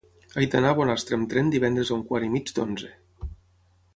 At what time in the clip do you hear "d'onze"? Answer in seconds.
2.61-2.93